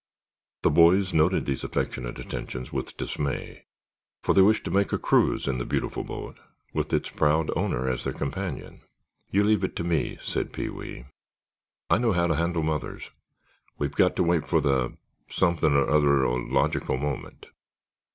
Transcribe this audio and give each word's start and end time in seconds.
The 0.63 0.71
boys 0.71 1.13
noted 1.13 1.45
these 1.45 1.63
affectionate 1.63 2.17
attentions 2.17 2.73
with 2.73 2.97
dismay, 2.97 3.65
for 4.23 4.33
they 4.33 4.41
wished 4.41 4.65
to 4.65 4.71
make 4.71 4.91
a 4.91 4.97
cruise 4.97 5.47
in 5.47 5.59
the 5.59 5.63
beautiful 5.63 6.03
boat, 6.03 6.39
with 6.73 6.91
its 6.91 7.11
proud 7.11 7.51
owner 7.55 7.87
as 7.87 8.03
their 8.03 8.11
companion. 8.11 8.81
"You 9.29 9.43
leave 9.43 9.63
it 9.63 9.75
to 9.75 9.83
me," 9.83 10.17
said 10.19 10.53
Pee 10.53 10.69
wee. 10.69 11.05
"I 11.91 11.99
know 11.99 12.13
how 12.13 12.25
to 12.25 12.35
handle 12.35 12.63
mothers; 12.63 13.11
we've 13.77 13.91
got 13.91 14.15
to 14.15 14.23
wait 14.23 14.47
for 14.47 14.59
the 14.59 14.97
something 15.27 15.75
or 15.75 15.85
otherological 15.85 16.99
moment." 16.99 17.45